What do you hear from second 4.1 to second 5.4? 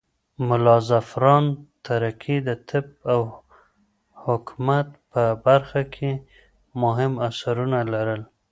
حکمت په